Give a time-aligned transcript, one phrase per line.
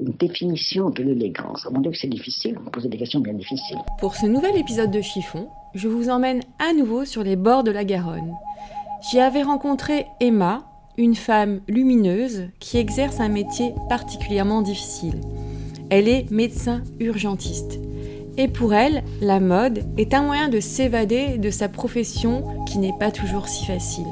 [0.00, 1.68] Une définition de l'élégance.
[1.70, 2.56] Mon Dieu, que c'est difficile.
[2.64, 3.78] Vous posez des questions bien difficiles.
[3.98, 7.70] Pour ce nouvel épisode de Chiffon, je vous emmène à nouveau sur les bords de
[7.70, 8.34] la Garonne.
[9.10, 10.64] J'y avais rencontré Emma,
[10.96, 15.20] une femme lumineuse qui exerce un métier particulièrement difficile.
[15.90, 17.78] Elle est médecin urgentiste.
[18.38, 22.96] Et pour elle, la mode est un moyen de s'évader de sa profession qui n'est
[22.98, 24.06] pas toujours si facile.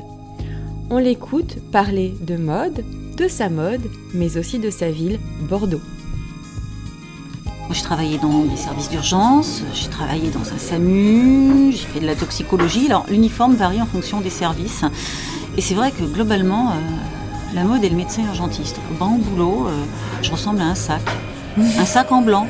[0.91, 2.85] On l'écoute parler de mode,
[3.19, 3.83] de sa mode,
[4.15, 5.19] mais aussi de sa ville,
[5.49, 5.81] Bordeaux.
[7.71, 12.15] J'ai travaillé dans des services d'urgence, j'ai travaillé dans un SAMU, j'ai fait de la
[12.15, 12.87] toxicologie.
[12.87, 14.85] Alors l'uniforme varie en fonction des services.
[15.57, 16.75] Et c'est vrai que globalement, euh,
[17.55, 18.77] la mode est le médecin urgentiste.
[19.01, 19.73] Au boulot, euh,
[20.23, 21.03] je ressemble à un sac.
[21.59, 22.47] Un sac en blanc,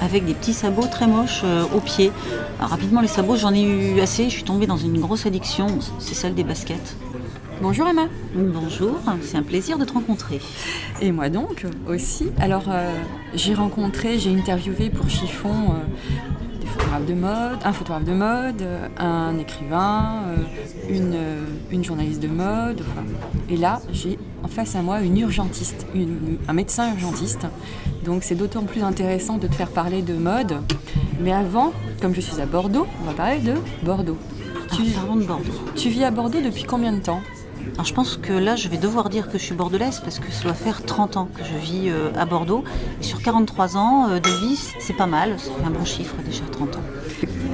[0.00, 2.10] avec des petits sabots très moches euh, aux pieds.
[2.58, 4.24] Rapidement, les sabots, j'en ai eu assez.
[4.24, 5.66] Je suis tombée dans une grosse addiction,
[5.98, 6.96] c'est celle des baskets.
[7.62, 8.06] Bonjour Emma.
[8.34, 10.40] Bonjour, c'est un plaisir de te rencontrer.
[11.00, 12.26] Et moi donc aussi.
[12.40, 12.92] Alors euh,
[13.34, 18.62] j'ai rencontré, j'ai interviewé pour Chiffon euh, des photographes de mode, un photographe de mode,
[18.62, 21.16] euh, un écrivain, euh, une,
[21.70, 22.82] une journaliste de mode.
[22.90, 23.04] enfin.
[23.48, 27.46] Et là j'ai en face à moi une urgentiste, une- un médecin urgentiste.
[28.04, 30.56] Donc c'est d'autant plus intéressant de te faire parler de mode.
[31.20, 34.18] Mais avant, comme je suis à Bordeaux, on va parler de Bordeaux.
[34.74, 35.52] Tu parlons de Bordeaux.
[35.76, 37.20] Tu vis à Bordeaux depuis combien de temps?
[37.74, 40.30] Alors je pense que là, je vais devoir dire que je suis bordelaise parce que
[40.30, 42.64] ça doit faire 30 ans que je vis euh, à Bordeaux.
[43.00, 45.36] Et sur 43 ans euh, de vie, c'est pas mal.
[45.38, 46.82] Ça fait un bon chiffre déjà, 30 ans.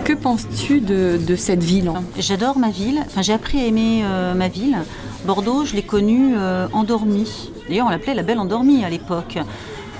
[0.04, 3.00] Que penses-tu de, de cette ville hein J'adore ma ville.
[3.06, 4.78] Enfin, j'ai appris à aimer euh, ma ville.
[5.24, 6.36] Bordeaux, je l'ai connue
[6.72, 7.50] endormie.
[7.68, 9.38] D'ailleurs, on l'appelait la belle endormie à l'époque.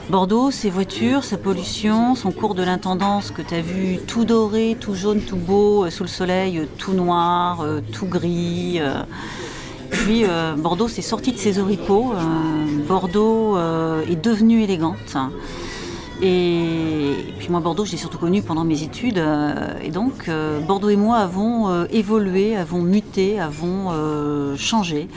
[0.08, 4.76] Bordeaux, ses voitures, sa pollution, son cours de l'intendance que tu as vu tout doré,
[4.80, 8.80] tout jaune, tout beau, sous le soleil, tout noir, tout gris.
[9.90, 12.12] Puis euh, Bordeaux s'est sorti de ses oripeaux.
[12.14, 15.16] euh, Bordeaux euh, est devenue élégante.
[16.20, 19.22] Et, et puis moi, Bordeaux, je l'ai surtout connu pendant mes études.
[19.84, 20.28] et donc,
[20.66, 23.92] Bordeaux et moi avons évolué, avons muté, avons
[24.56, 25.08] changé.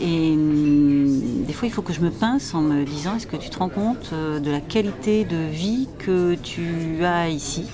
[0.00, 3.36] Et hum, des fois, il faut que je me pince en me disant est-ce que
[3.36, 7.66] tu te rends compte de la qualité de vie que tu as ici?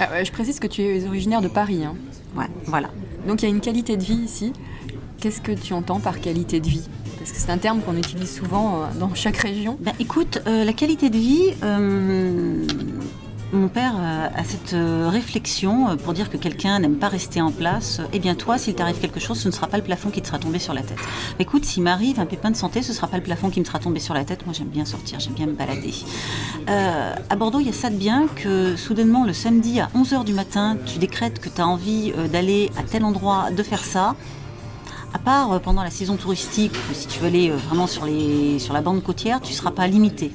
[0.00, 1.84] Ah, Je précise que tu es originaire de Paris.
[1.84, 1.94] hein.
[2.36, 2.88] Ouais, voilà.
[3.28, 4.52] Donc il y a une qualité de vie ici.
[5.20, 6.88] Qu'est-ce que tu entends par qualité de vie?
[7.18, 9.76] Parce que c'est un terme qu'on utilise souvent euh, dans chaque région.
[9.80, 12.64] Ben, écoute, euh, la qualité de vie, euh,
[13.52, 14.76] mon père a cette
[15.10, 18.00] réflexion pour dire que quelqu'un n'aime pas rester en place.
[18.12, 20.26] Eh bien toi, s'il t'arrive quelque chose, ce ne sera pas le plafond qui te
[20.26, 20.98] sera tombé sur la tête.
[21.38, 23.64] Écoute, s'il m'arrive un pépin de santé, ce ne sera pas le plafond qui me
[23.64, 24.44] sera tombé sur la tête.
[24.44, 25.94] Moi, j'aime bien sortir, j'aime bien me balader.
[26.66, 30.34] À Bordeaux, il y a ça de bien que soudainement, le samedi à 11h du
[30.34, 34.14] matin, tu décrètes que tu as envie d'aller à tel endroit, de faire ça.
[35.14, 38.04] À part euh, pendant la saison touristique, où si tu veux aller euh, vraiment sur,
[38.04, 40.30] les, sur la bande côtière, tu ne seras pas limité.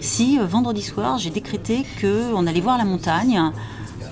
[0.00, 3.40] Si euh, vendredi soir, j'ai décrété qu'on allait voir la montagne,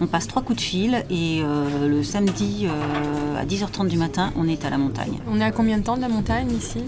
[0.01, 4.33] on passe trois coups de fil et euh, le samedi euh, à 10h30 du matin,
[4.37, 5.19] on est à la montagne.
[5.31, 6.81] On est à combien de temps de la montagne ici?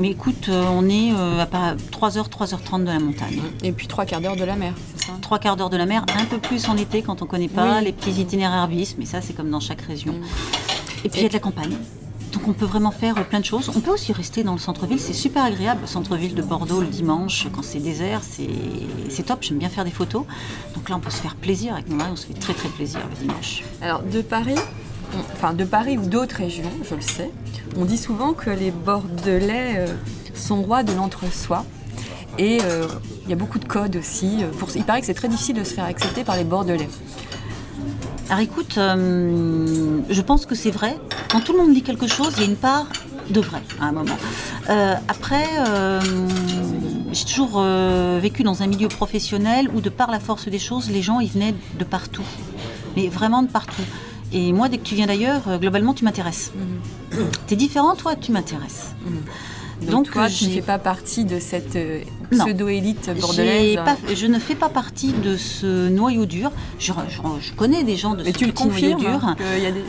[0.00, 3.40] Mais écoute, euh, on est euh, à pas- 3h, 3h30 de la montagne.
[3.62, 5.12] Et puis trois quarts d'heure de la mer, c'est ça?
[5.22, 7.48] Trois quarts d'heure de la mer, un peu plus en été quand on ne connaît
[7.48, 7.84] pas Oui.
[7.84, 10.14] les petits itinéraires bis, mais ça c'est comme dans chaque région.
[11.04, 11.74] Et puis il y a de la campagne.
[12.32, 13.70] Donc on peut vraiment faire plein de choses.
[13.74, 15.80] On peut aussi rester dans le centre-ville, c'est super agréable.
[15.82, 19.38] Le centre-ville de Bordeaux le dimanche, quand c'est désert, c'est top.
[19.42, 20.24] J'aime bien faire des photos.
[20.74, 22.68] Donc là on peut se faire plaisir avec mon mari, on se fait très très
[22.68, 23.62] plaisir le dimanche.
[23.80, 24.56] Alors de Paris,
[25.32, 27.30] enfin de Paris ou d'autres régions, je le sais,
[27.76, 29.86] on dit souvent que les Bordelais euh,
[30.34, 31.64] sont rois de l'entre-soi.
[32.36, 32.86] Et euh,
[33.24, 34.44] il y a beaucoup de codes aussi.
[34.44, 36.88] euh, Pour, il paraît que c'est très difficile de se faire accepter par les Bordelais.
[38.30, 40.98] Alors écoute, euh, je pense que c'est vrai.
[41.30, 42.86] Quand tout le monde dit quelque chose, il y a une part
[43.30, 44.16] de vrai à un moment.
[44.68, 46.00] Euh, après, euh,
[47.10, 47.62] j'ai toujours
[48.20, 51.30] vécu dans un milieu professionnel où, de par la force des choses, les gens ils
[51.30, 52.26] venaient de partout,
[52.96, 53.82] mais vraiment de partout.
[54.30, 56.52] Et moi, dès que tu viens d'ailleurs, globalement, tu m'intéresses.
[57.46, 58.94] T'es différent, toi, tu m'intéresses.
[59.82, 63.76] Donc, Donc, toi, tu ne fais pas partie de cette euh, pseudo-élite bordelaise.
[63.76, 66.50] pas- je ne fais pas partie de ce noyau dur.
[66.78, 69.34] Je, je- je connais des gens de Mais ce tu le noyau dur.
[69.62, 69.84] y a des...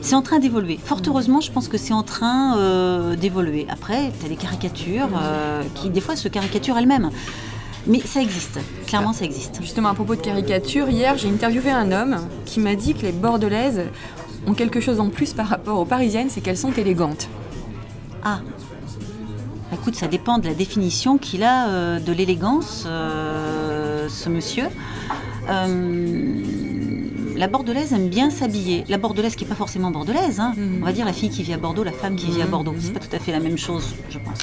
[0.00, 0.78] c'est en train d'évoluer.
[0.84, 3.66] Fort heureusement, je pense que c'est en train euh, d'évoluer.
[3.70, 7.10] Après, tu as des caricatures euh, qui, des fois, se caricaturent elles-mêmes.
[7.86, 9.58] Mais ça existe, clairement ça existe.
[9.60, 13.10] Justement, à propos de caricature, hier j'ai interviewé un homme qui m'a dit que les
[13.12, 13.82] bordelaises
[14.46, 17.28] ont quelque chose en plus par rapport aux parisiennes, c'est qu'elles sont élégantes.
[18.22, 18.38] Ah
[19.82, 24.66] Écoute, ça dépend de la définition qu'il a euh, de l'élégance, euh, ce monsieur.
[25.50, 26.40] Euh,
[27.34, 28.84] la bordelaise aime bien s'habiller.
[28.88, 30.52] La bordelaise qui n'est pas forcément bordelaise, hein.
[30.56, 30.78] Mhm.
[30.82, 32.50] on va dire la fille qui vit à Bordeaux, la femme qui vit à Mhm,
[32.52, 32.70] Bordeaux.
[32.72, 32.78] mhm.
[32.80, 34.38] C'est pas tout à fait la même chose, je pense.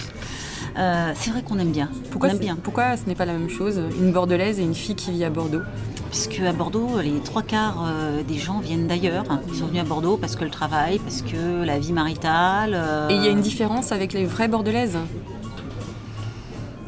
[0.77, 1.89] Euh, c'est vrai qu'on aime bien.
[2.11, 2.57] Pourquoi, on aime bien.
[2.61, 5.29] pourquoi ce n'est pas la même chose, une bordelaise et une fille qui vit à
[5.29, 5.61] Bordeaux?
[6.09, 9.23] Puisque à Bordeaux, les trois quarts euh, des gens viennent d'ailleurs.
[9.47, 12.71] Ils sont venus à Bordeaux parce que le travail, parce que la vie maritale.
[12.73, 14.97] euh, Et il y a une différence avec les vraies bordelaises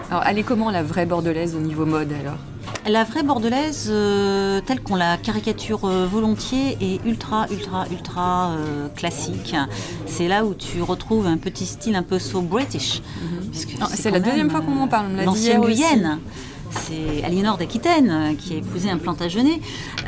[0.09, 2.37] Alors, elle est comment la vraie bordelaise au niveau mode alors?
[2.87, 8.87] La vraie bordelaise, euh, telle qu'on la caricature euh, volontiers, est ultra, ultra, ultra euh,
[8.89, 9.55] classique.
[10.07, 13.03] C'est là où tu retrouves un petit style un peu so british.
[13.51, 15.83] puisque Ah, c'est la deuxième fois qu'on en parle, on me l'a dit L'ancienne aussi.
[16.71, 19.59] C'est Aliénor d'Aquitaine euh, qui a épousé un Plantagenet.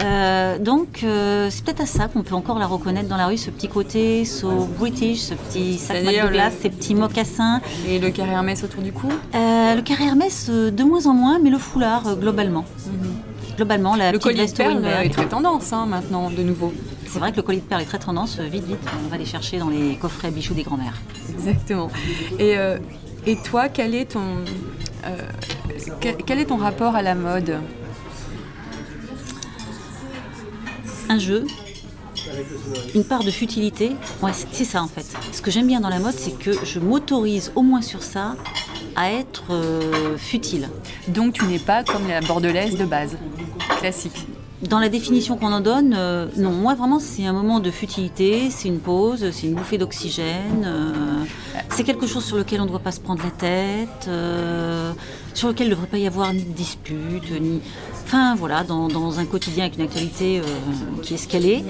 [0.02, 3.38] Euh, donc, euh, c'est peut-être à ça qu'on peut encore la reconnaître dans la rue,
[3.38, 7.62] ce petit côté so british, ce petit sac de glace, le- ces petits mocassins.
[7.88, 11.40] Et le carré Hermès autour du cou Euh, le carré Hermès, de moins en moins,
[11.40, 12.66] mais le foulard, globalement.
[13.58, 16.74] Globalement, la Le petite collier de perles est très tendance hein, maintenant, de nouveau.
[17.08, 18.40] C'est vrai que le collier de perles est très tendance.
[18.40, 21.00] Vite, vite, on va les chercher dans les coffrets à bijoux des grands-mères.
[21.38, 21.90] Exactement.
[22.40, 22.56] Et,
[23.28, 24.22] et toi, quel est ton,
[25.06, 25.10] euh,
[26.00, 27.60] quel, est ton rapport à la mode
[31.10, 31.46] Un jeu,
[32.96, 33.92] une part de futilité.
[34.22, 35.06] Ouais, c'est ça en fait.
[35.32, 38.36] Ce que j'aime bien dans la mode, c'est que je m'autorise au moins sur ça
[38.96, 40.70] à être euh, futile.
[41.08, 43.18] Donc tu n'es pas comme la bordelaise de base,
[43.80, 44.28] classique.
[44.62, 48.50] Dans la définition qu'on en donne, euh, non, moi vraiment c'est un moment de futilité,
[48.50, 51.24] c'est une pause, c'est une bouffée d'oxygène, euh,
[51.74, 54.94] c'est quelque chose sur lequel on ne doit pas se prendre la tête, euh,
[55.34, 57.62] sur lequel il ne devrait pas y avoir ni de dispute, ni...
[58.06, 60.44] Enfin voilà, dans, un quotidien avec une actualité euh,
[61.02, 61.64] qui est ce qu'elle est,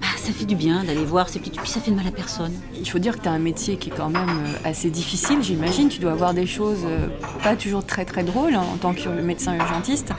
[0.00, 1.60] bah, ça fait du bien d'aller voir ces petites...
[1.60, 2.52] Puis ça fait de mal à personne.
[2.78, 5.42] Il faut dire que tu as un métier qui est quand même euh, assez difficile,
[5.42, 5.88] j'imagine.
[5.88, 6.86] Tu dois avoir des choses
[7.42, 10.12] pas toujours très très drôles en tant que médecin urgentiste.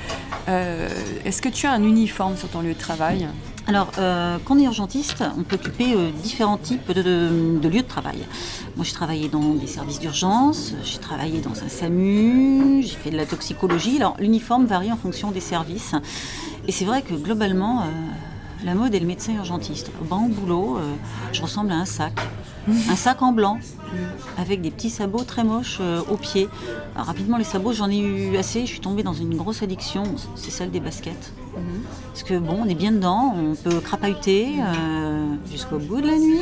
[0.47, 3.27] Est-ce que tu as un uniforme sur ton lieu de travail?
[3.67, 7.87] Alors, euh, quand on est urgentiste, on peut occuper euh, différents types de, lieux de
[7.87, 8.19] travail.
[8.75, 13.17] Moi, j'ai travaillé dans des services d'urgence, j'ai travaillé dans un SAMU, j'ai fait de
[13.17, 13.97] la toxicologie.
[13.97, 15.95] Alors, l'uniforme varie en fonction des services.
[16.67, 17.85] Et c'est vrai que globalement, euh,
[18.63, 19.89] la mode est le médecin urgentiste.
[20.09, 20.77] Banc au boulot,
[21.33, 22.13] je ressemble à un sac.
[22.89, 23.59] Un sac en blanc,
[24.37, 26.49] avec des petits sabots très moches euh, aux pieds.
[26.95, 28.61] Alors, rapidement, les sabots, j'en ai eu assez.
[28.61, 30.03] Je suis tombée dans une grosse addiction,
[30.35, 31.31] c'est celle des baskets.
[32.11, 36.17] Parce que bon, on est bien dedans, on peut crapahuter euh, jusqu'au bout de la
[36.17, 36.41] nuit.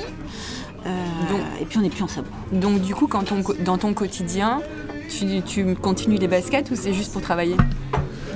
[0.85, 0.89] Euh,
[1.29, 2.27] Donc- et puis on n'est plus en sabot.
[2.51, 4.61] Donc du coup, quand on co- dans ton quotidien,
[5.09, 7.55] tu, tu continues les baskets ou c'est juste pour travailler?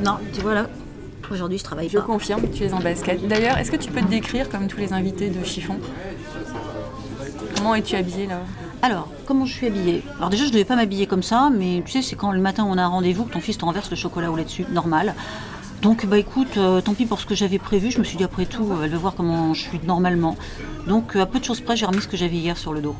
[0.05, 0.67] Non, tu vois là,
[1.31, 2.03] aujourd'hui je travaille Je pas.
[2.05, 3.27] confirme, tu es en basket.
[3.27, 5.77] D'ailleurs, est-ce que tu peux te décrire comme tous les invités de Chiffon?
[7.67, 8.39] Comment es-tu habillée là
[8.81, 10.01] Alors, comment je suis habillée?
[10.19, 12.39] Alors déjà, je ne devais pas m'habiller comme ça, mais tu sais, c'est quand le
[12.39, 14.65] matin on a un rendez-vous que ton fils te renverse le chocolat au lait dessus,
[14.71, 15.15] normal.
[15.81, 17.91] Donc, bah écoute, euh, tant pis pour ce que j'avais prévu.
[17.91, 20.37] Je me suis dit, après tout, euh, elle veut voir comment je suis normalement.
[20.87, 22.79] Donc, euh, à peu de choses près, j'ai remis ce que j'avais hier sur le
[22.79, 22.95] dos.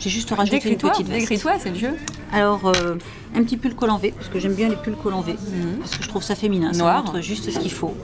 [0.00, 1.20] J'ai juste rajouté une petite veste.
[1.20, 1.96] décris-toi, c'est le jeu.
[2.32, 2.96] Alors, euh,
[3.36, 5.36] un petit pull col en V, parce que j'aime bien les pulls col en V,
[5.78, 7.04] parce que je trouve ça féminin, ça Noir.
[7.04, 7.94] montre juste ce qu'il faut.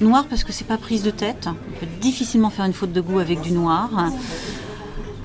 [0.00, 3.00] Noir parce que c'est pas prise de tête, on peut difficilement faire une faute de
[3.00, 3.90] goût avec du noir.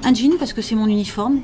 [0.06, 1.40] Un jean parce que c'est mon uniforme.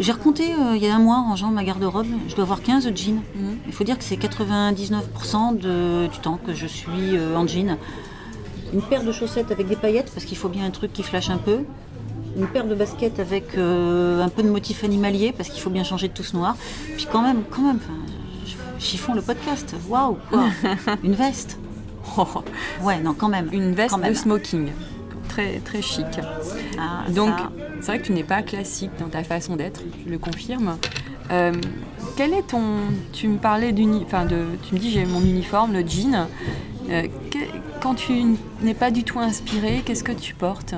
[0.00, 2.62] J'ai recompté euh, il y a un mois en rangeant ma garde-robe, je dois avoir
[2.62, 3.20] 15 jeans.
[3.66, 7.76] Il faut dire que c'est 99% de- du temps que je suis euh, en jean.
[8.72, 11.28] Une paire de chaussettes avec des paillettes parce qu'il faut bien un truc qui flash
[11.30, 11.60] un peu.
[12.36, 15.84] Une paire de baskets avec euh, un peu de motif animalier parce qu'il faut bien
[15.84, 16.56] changer de tous noir.
[16.96, 17.80] Puis quand même, quand même,
[18.78, 19.74] chiffon le podcast.
[19.88, 20.44] Waouh, quoi.
[21.04, 21.58] Une veste.
[22.82, 23.48] Ouais, non, quand même.
[23.52, 24.12] Une veste Quand même.
[24.12, 24.68] de smoking.
[25.38, 26.04] Très, très chic.
[26.80, 27.30] Ah, Donc,
[27.80, 30.76] c'est vrai que tu n'es pas classique dans ta façon d'être, je le confirme.
[31.30, 31.52] Euh,
[32.16, 32.60] quel est ton.
[33.12, 34.02] Tu me parlais d'uni.
[34.04, 34.46] Enfin, de.
[34.68, 36.26] Tu me dis, j'ai mon uniforme, le jean.
[36.90, 37.38] Euh, que-
[37.80, 38.14] quand tu
[38.62, 40.74] n'es pas du tout inspiré, qu'est-ce que tu portes?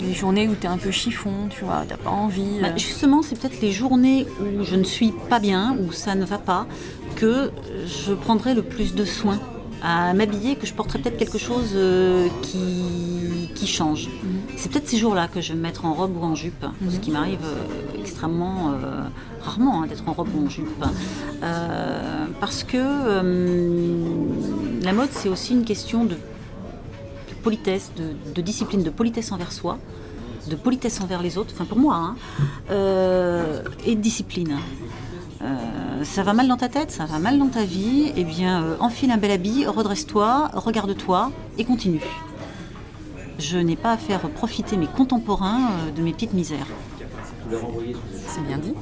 [0.00, 2.58] Les journées où tu es un peu chiffon, tu vois, t'as pas envie.
[2.60, 6.16] Bah, euh, justement, c'est peut-être les journées où je ne suis pas bien, où ça
[6.16, 6.66] ne va pas,
[7.14, 7.52] que
[7.86, 9.38] je prendrai le plus de soin
[9.82, 14.08] à m'habiller, que je porterai peut-être quelque chose euh, qui, qui change.
[14.56, 16.98] C'est peut-être ces jours-là que je vais me mettre en robe ou en jupe, ce
[16.98, 19.04] qui m'arrive euh, extrêmement euh,
[19.42, 20.84] rarement hein, d'être en robe ou en jupe.
[22.40, 22.78] Parce que
[24.84, 26.16] la mode, c'est aussi une question de
[27.42, 27.92] politesse,
[28.34, 29.78] de, discipline, de politesse envers soi,
[30.48, 32.16] de politesse envers les autres, enfin pour moi, hein,
[33.86, 34.56] et de discipline.
[35.40, 35.46] Euh,
[36.02, 39.10] ça va mal dans ta tête, ça va mal dans ta vie, eh bien enfile
[39.10, 42.02] un bel habit, redresse-toi, regarde-toi et continue.
[43.38, 46.66] Je n'ai pas à faire profiter mes contemporains de mes petites misères.
[48.26, 48.74] C'est bien dit.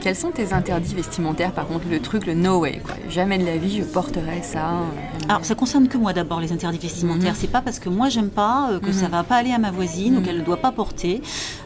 [0.00, 2.80] Quels sont tes interdits vestimentaires Par contre, le truc, le no way.
[3.08, 4.70] Jamais de la vie, je porterai ça.
[4.70, 7.32] Euh, Alors, ça concerne que moi d'abord, les interdits vestimentaires.
[7.32, 7.38] Mhm.
[7.38, 9.12] C'est pas parce que moi, j'aime pas, euh, que ça mhm.
[9.12, 10.30] va pas aller à ma voisine, donc mhm.
[10.30, 11.22] elle ne doit pas porter.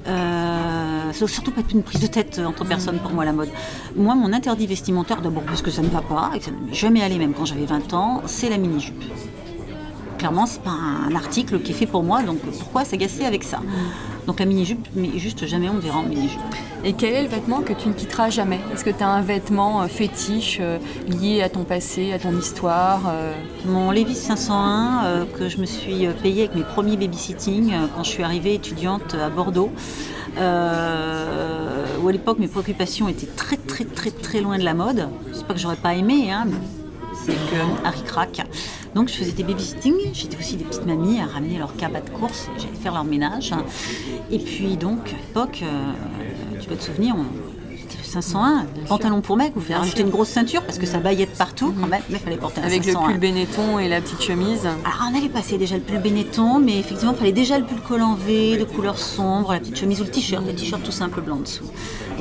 [0.07, 3.50] Euh, surtout pas une prise de tête entre personnes pour moi, la mode.
[3.95, 6.57] Moi, mon interdit vestimentaire, d'abord parce que ça ne va pas, et que ça ne
[6.57, 9.04] m'est jamais allé, même quand j'avais 20 ans, c'est la mini-jupe
[10.21, 13.61] clairement, c'est pas un article qui est fait pour moi, donc pourquoi s'agacer avec ça
[14.27, 16.39] Donc la mini-jupe, mais juste jamais on verra en mini-jupe.
[16.85, 18.61] Et quel est le vêtement que tu ne quitteras jamais?
[18.71, 20.77] Est-ce que tu as un vêtement euh, fétiche euh,
[21.09, 23.33] lié à ton passé, à ton histoire euh?
[23.65, 28.23] Mon Levi's 501 que je me suis payé avec mes premiers babysitting quand je suis
[28.23, 29.71] arrivée étudiante à Bordeaux.
[30.37, 35.09] où à l'époque mes préoccupations étaient très très très très loin de la mode.
[35.33, 36.47] C'est pas que j'aurais pas aimé, hein,
[37.25, 38.43] c'est que Harry Crack.
[38.94, 42.11] Donc je faisais des babysitting, j'étais aussi des petites mamies à ramener leur cabas de
[42.11, 43.52] course, j'allais faire leur ménage.
[44.30, 45.92] Et puis donc à l'époque, euh,
[46.61, 47.14] tu vas te souvenir,
[47.78, 50.99] c'était le 501, pantalon pour mec, vous faire ajouter une grosse ceinture parce que ça
[50.99, 53.88] baillait de partout quand même, mais il fallait porter un Avec le pull Benetton et
[53.88, 54.66] la petite chemise.
[54.66, 57.80] Alors on avait passé déjà le pull Benetton, mais effectivement il fallait déjà le pull
[57.80, 61.20] collant V de couleur sombre, la petite chemise ou le t-shirt, le t-shirt tout simple
[61.20, 61.70] blanc dessous.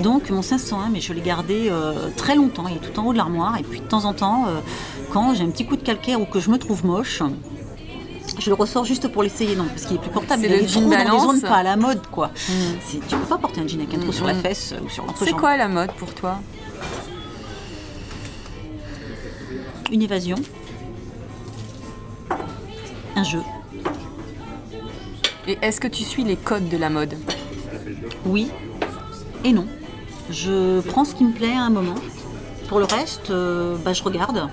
[0.04, 3.14] Donc mon 501, mais je l'ai gardé euh, très longtemps, il est tout en haut
[3.14, 4.60] de l'armoire, et puis de temps en temps, euh,
[5.12, 7.22] quand j'ai un petit coup de calcaire ou que je me trouve moche,
[8.38, 10.44] je le ressors juste pour l'essayer, non, parce qu'il est plus portable.
[10.44, 11.42] C'est le jean balance.
[11.42, 12.28] pas à la mode, quoi.
[12.28, 12.98] Mm.
[13.10, 14.42] Tu peux pas porter un jean avec un trou sur la mm.
[14.42, 15.28] fesse ou sur l'entrejambe.
[15.28, 16.40] C'est quoi la mode pour toi?
[19.92, 20.36] Une évasion,
[23.16, 23.42] un jeu.
[25.48, 27.16] Et est-ce que tu suis les codes de la mode?
[28.26, 28.52] Oui
[29.44, 29.66] et non.
[30.30, 31.96] Je prends ce qui me plaît à un moment.
[32.68, 34.48] Pour le reste, euh, bah, je regarde.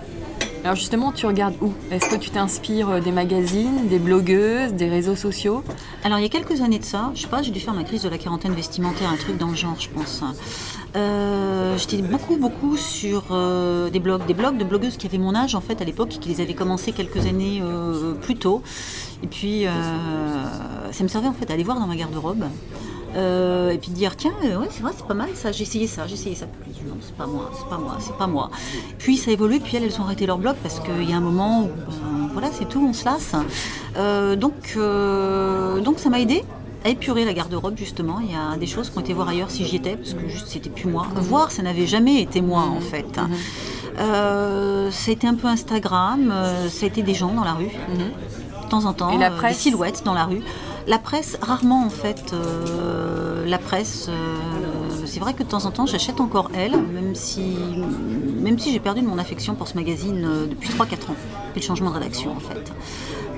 [0.67, 1.73] Alors justement, tu regardes où?
[1.93, 5.63] Est-ce que tu t'inspires euh, des magazines, des blogueuses, des réseaux sociaux?
[6.03, 7.85] Alors il y a quelques années de ça, je sais pas, j'ai dû faire ma
[7.85, 10.25] crise de la quarantaine vestimentaire, un truc dans le genre, je pense.
[10.97, 15.37] Euh, j'étais beaucoup, beaucoup sur euh, des blogs, des blogs de blogueuses qui avaient mon
[15.37, 17.63] âge en fait à l'époque, qui les avaient commencé quelques années
[18.23, 18.61] plus tôt.
[19.23, 19.67] Et puis
[20.91, 22.45] ça me servait en fait à aller voir dans ma garde-robe.
[23.17, 26.15] Et puis dire tiens ouais c'est vrai c'est pas mal ça j'ai essayé ça j'ai
[26.15, 26.47] essayé ça
[26.87, 28.51] non, c'est pas moi, c'est pas moi, c'est pas moi.
[28.99, 31.17] Puis ça a évolué, puis elles, elles ont arrêté leur blog parce qu'il y a
[31.17, 33.35] un moment où, ben, voilà, c'est tout, on se lasse.
[33.97, 36.45] Euh, donc, euh, donc ça m'a aidé
[36.85, 38.21] à épurer la garde-robe justement.
[38.21, 40.29] Il y a des choses qui ont été voir ailleurs si j'y étais, parce que
[40.29, 41.07] juste c'était plus moi.
[41.15, 43.17] Voir, ça n'avait jamais été moi en fait.
[43.17, 43.31] Mhm.
[43.99, 46.33] Euh, ça a été un peu Instagram,
[46.69, 48.63] ça a été des gens dans la rue, mhm.
[48.65, 50.43] de temps en temps, des silhouettes dans la rue.
[50.87, 52.33] La presse, rarement en fait.
[53.45, 54.09] la presse,
[55.07, 57.57] c'est vrai que de temps en temps, j'achète encore Elle, même si,
[58.41, 61.17] même si j'ai perdu de mon affection pour ce magazine euh, depuis 3-4 ans,
[61.49, 62.73] depuis le changement de rédaction en fait.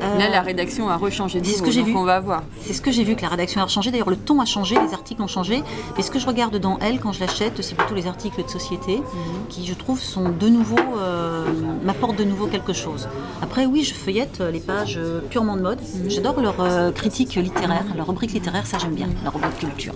[0.01, 1.41] Là, la rédaction a rechangé.
[1.43, 1.93] C'est ce que j'ai vu.
[1.97, 2.45] On va voir.
[2.61, 3.91] C'est ce que j'ai vu que la rédaction a changé.
[3.91, 5.63] D'ailleurs, le ton a changé, les articles ont changé.
[5.99, 8.49] Et ce que je regarde dans Elle quand je l'achète, c'est plutôt les articles de
[8.49, 9.05] société mhm.
[9.49, 11.45] qui, je trouve, sont de nouveau euh,
[11.85, 13.09] m'apportent de nouveau quelque chose.
[13.43, 15.81] Après, oui, je feuillette les pages euh, purement de mode.
[15.81, 16.11] Mhm.
[16.11, 19.95] J'adore leur critique littéraire, leur rubrique littéraire, ça j'aime bien, leur rubrique culture.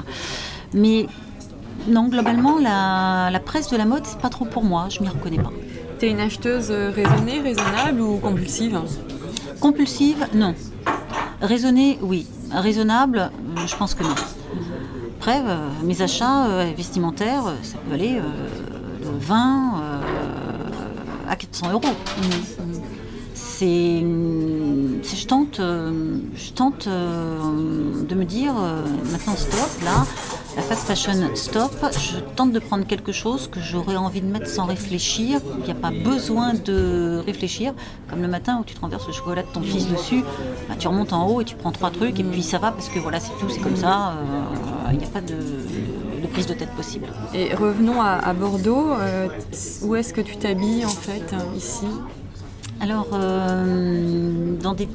[0.75, 1.07] Mais
[1.89, 5.43] non, globalement, la, presse de la mode, c'est pas trop pour moi, je m'y reconnais
[5.43, 5.53] pas.
[5.99, 8.81] T'es une acheteuse raisonnée, raisonnable ou compulsive?
[9.61, 10.55] Compulsive, non.
[11.41, 12.27] Raisonnée, oui.
[12.53, 13.31] Raisonnable,
[13.67, 14.15] je pense que non.
[15.19, 20.01] Après, euh, mes achats euh, vestimentaires, ça peut aller de 20
[21.29, 21.83] à 400 euros.
[21.85, 22.23] Mmh.
[23.35, 28.55] C'est je tente, euh, je tente de me dire
[29.13, 30.05] maintenant stop là
[30.57, 34.49] la fast fashion stop, je tente de prendre quelque chose que j'aurais envie de mettre
[34.49, 35.41] sans réfléchir.
[35.59, 37.73] Il n'y a pas besoin de réfléchir.
[38.11, 40.23] Comme le matin où tu te renverses le chocolat de ton fils dessus,
[40.69, 42.89] bah, tu remontes en haut et tu prends trois trucs et puis ça va parce
[42.89, 44.11] que voilà, c'est tout, c'est comme ça.
[44.11, 45.37] Euh, il n'y a pas de,
[46.33, 47.07] prise de tête possible.
[47.35, 48.91] Et revenons à, Bordeaux.
[48.93, 49.29] Euh,
[49.83, 51.87] où est-ce que tu t'habilles en fait ici?
[52.83, 54.89] Alors, euh, dans, des,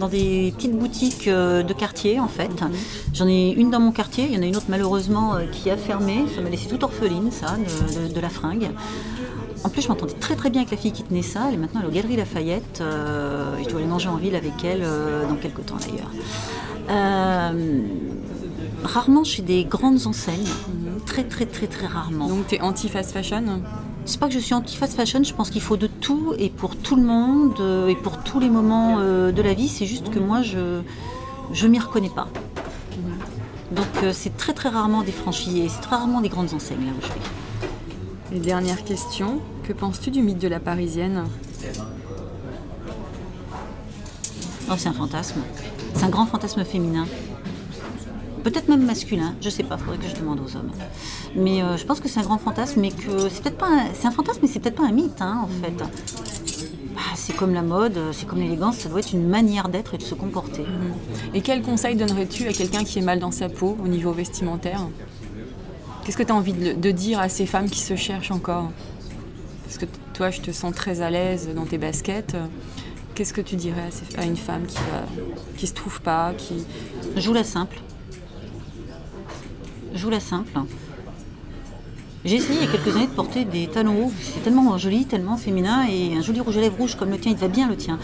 [0.00, 2.62] dans des petites boutiques euh, de quartier, en fait.
[2.62, 2.70] Mhm.
[3.12, 5.68] J'en ai une dans mon quartier, il y en a une autre malheureusement euh, qui
[5.68, 6.24] a fermé.
[6.34, 7.56] Ça m'a laissé toute orpheline, ça,
[8.14, 8.70] de, la fringue.
[9.64, 11.48] En plus, je m'entendais très très bien avec la fille qui tenait ça.
[11.48, 12.80] Elle est maintenant à la Galerie Lafayette.
[12.82, 14.82] je dois aller manger en ville avec elle
[15.28, 16.10] dans quelques temps d'ailleurs.
[18.82, 20.38] rarement chez des grandes enseignes.
[20.38, 21.00] Mhm.
[21.04, 22.28] très très très très rarement.
[22.28, 23.60] Donc tu es anti-fast fashion?
[24.08, 26.76] C'est pas que je suis anti-fast fashion, je pense qu'il faut de tout et pour
[26.76, 29.68] tout le monde euh, et pour tous les moments euh, de la vie.
[29.68, 30.80] C'est juste que moi, je
[31.52, 32.26] je m'y reconnais pas.
[33.70, 36.92] Donc euh, c'est très très rarement des franchis c'est très rarement des grandes enseignes là
[36.98, 38.36] où je vais.
[38.38, 41.24] Et dernière question, que penses-tu du mythe de la Parisienne?
[44.70, 45.42] Oh, c'est un fantasme.
[45.94, 47.04] C'est un grand fantasme féminin.
[48.44, 50.70] Peut-être même masculin, je sais pas, faudrait que je demande aux hommes.
[51.34, 53.86] Mais euh, je pense que c'est un grand fantasme, mais que c'est peut-être pas un...
[53.94, 55.76] c'est un fantasme, mais c'est peut-être pas un mythe, hein, en fait.
[56.94, 59.98] Bah, c'est comme la mode, c'est comme l'élégance, ça doit être une manière d'être et
[59.98, 60.64] de se comporter.
[61.34, 64.80] Et quel conseil donnerais-tu à quelqu'un qui est mal dans sa peau au niveau vestimentaire?
[66.04, 68.70] Qu'est-ce que tu as envie de, de dire à ces femmes qui se cherchent encore?
[69.64, 72.34] Parce que toi, je te sens très à l'aise dans tes baskets.
[73.14, 76.64] Qu'est-ce que tu dirais à, une femme qui ne qui se trouve pas, qui...
[77.16, 77.80] Joue la simple.
[79.98, 80.52] Joue la simple.
[82.24, 84.12] J'ai essayé il y a quelques années de porter des talons hauts.
[84.22, 87.32] C'est tellement joli, tellement féminin et un joli rouge à lèvres rouge comme le tien,
[87.32, 87.98] il te va bien le tien.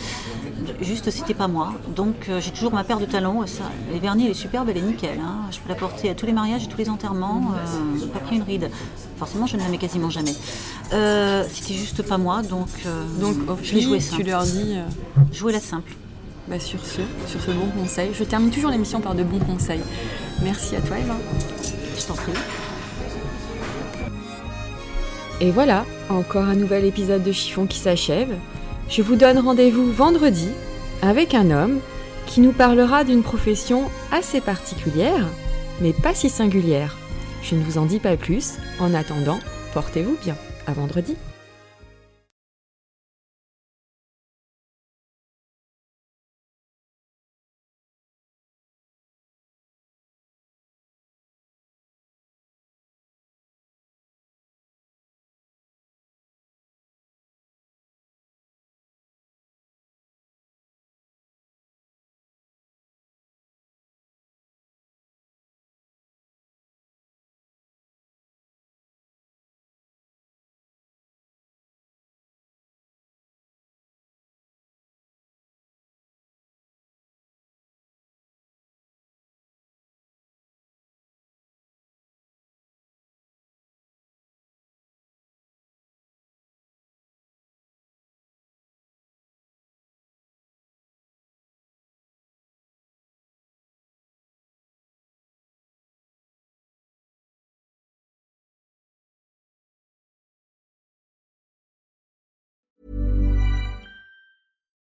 [0.80, 1.72] Juste, c'était pas moi.
[1.94, 3.46] Donc, euh, j'ai toujours ma paire de talons.
[3.46, 5.18] Ça, les vernis, elle est superbe, elle est nickel.
[5.20, 5.42] hein.
[5.52, 7.52] Je peux la porter à tous les mariages et tous les enterrements.
[8.02, 8.70] euh, pas pris une ride.
[9.18, 10.34] Forcément, je ne la mets quasiment jamais.
[10.92, 14.24] Euh, c'était juste pas moi, donc, euh, Donc, je l'ai joué tu simple.
[14.26, 14.76] leur dis...
[15.32, 15.92] Jouer la simple.
[16.48, 18.10] bah, sur ce, sur ce bon conseil.
[18.14, 19.80] Je termine toujours l'émission par de bons conseils.
[20.42, 21.16] Merci à toi, Eva.
[25.40, 28.34] Et voilà, encore un nouvel épisode de Chiffon qui s'achève.
[28.88, 30.48] Je vous donne rendez-vous vendredi
[31.02, 31.80] avec un homme
[32.26, 35.26] qui nous parlera d'une profession assez particulière,
[35.80, 36.96] mais pas si singulière.
[37.42, 38.54] Je ne vous en dis pas plus.
[38.80, 39.38] En attendant,
[39.74, 40.36] portez-vous bien.
[40.66, 41.14] À vendredi.